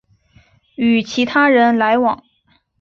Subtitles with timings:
[0.77, 2.23] 与其他人来往